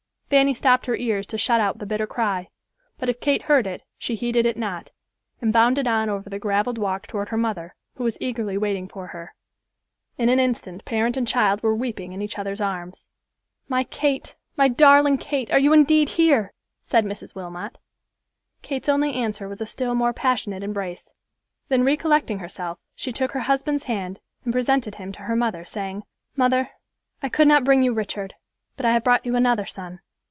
[0.31, 2.47] Fanny stopped her ears to shut out the bitter cry,
[2.97, 4.91] but if Kate heard it, she heeded it not,
[5.41, 9.07] and bounded on over the graveled walk toward her mother, who was eagerly waiting for
[9.07, 9.35] her.
[10.17, 13.09] In an instant parent and child were weeping in each other's arms.
[13.67, 17.35] "My Kate, my darling Kate, are you indeed here?" said Mrs.
[17.35, 17.77] Wilmot.
[18.61, 21.13] Kate's only answer was a still more passionate embrace.
[21.67, 26.03] Then recollecting herself, she took her husband's hand and presented him to her mother, saying,
[26.37, 26.69] "Mother,
[27.21, 28.35] I could not bring you Richard,
[28.77, 29.99] but I have brought you another son.